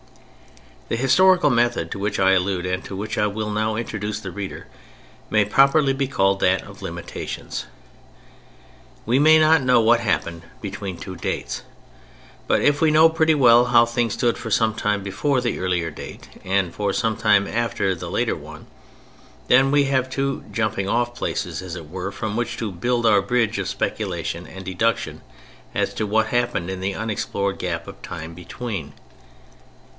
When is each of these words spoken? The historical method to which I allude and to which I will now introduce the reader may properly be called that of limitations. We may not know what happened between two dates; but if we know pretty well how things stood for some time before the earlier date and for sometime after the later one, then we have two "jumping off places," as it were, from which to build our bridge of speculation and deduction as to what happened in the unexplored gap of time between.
The 0.89 0.95
historical 0.97 1.51
method 1.51 1.91
to 1.91 1.99
which 1.99 2.19
I 2.19 2.31
allude 2.31 2.65
and 2.65 2.83
to 2.85 2.95
which 2.97 3.17
I 3.17 3.27
will 3.27 3.51
now 3.51 3.75
introduce 3.75 4.19
the 4.19 4.31
reader 4.31 4.67
may 5.29 5.45
properly 5.45 5.93
be 5.93 6.07
called 6.07 6.39
that 6.39 6.63
of 6.63 6.81
limitations. 6.81 7.65
We 9.05 9.19
may 9.19 9.39
not 9.39 9.61
know 9.61 9.79
what 9.79 10.01
happened 10.01 10.41
between 10.59 10.97
two 10.97 11.15
dates; 11.15 11.61
but 12.47 12.61
if 12.61 12.81
we 12.81 12.89
know 12.91 13.07
pretty 13.09 13.35
well 13.35 13.65
how 13.65 13.85
things 13.85 14.13
stood 14.13 14.37
for 14.37 14.49
some 14.51 14.73
time 14.73 15.01
before 15.03 15.39
the 15.39 15.59
earlier 15.59 15.91
date 15.91 16.27
and 16.43 16.73
for 16.73 16.91
sometime 16.91 17.47
after 17.47 17.95
the 17.95 18.09
later 18.09 18.35
one, 18.35 18.65
then 19.47 19.71
we 19.71 19.83
have 19.85 20.09
two 20.09 20.43
"jumping 20.51 20.89
off 20.89 21.15
places," 21.15 21.61
as 21.61 21.75
it 21.75 21.87
were, 21.89 22.11
from 22.11 22.35
which 22.35 22.57
to 22.57 22.71
build 22.71 23.05
our 23.05 23.21
bridge 23.21 23.59
of 23.59 23.69
speculation 23.69 24.47
and 24.47 24.65
deduction 24.65 25.21
as 25.73 25.93
to 25.93 26.07
what 26.07 26.27
happened 26.27 26.69
in 26.71 26.81
the 26.81 26.95
unexplored 26.95 27.59
gap 27.59 27.87
of 27.87 28.01
time 28.01 28.33
between. 28.33 28.93